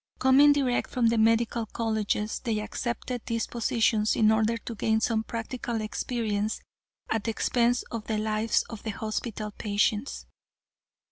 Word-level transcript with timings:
Coming 0.17 0.51
direct 0.51 0.89
from 0.89 1.09
the 1.09 1.19
medical 1.19 1.67
colleges, 1.67 2.39
they 2.39 2.57
accepted 2.59 3.21
these 3.27 3.45
positions 3.45 4.15
in 4.15 4.31
order 4.31 4.57
to 4.57 4.73
gain 4.73 4.99
some 4.99 5.23
practical 5.23 5.79
experience 5.79 6.59
at 7.11 7.25
the 7.25 7.29
expense 7.29 7.83
of 7.91 8.05
the 8.07 8.17
lives 8.17 8.63
of 8.67 8.81
the 8.81 8.89
hospital 8.89 9.51
patients. 9.51 10.25